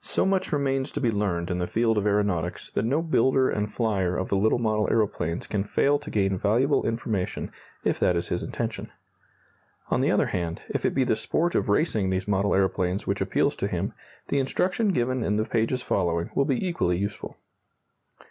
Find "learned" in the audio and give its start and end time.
1.10-1.50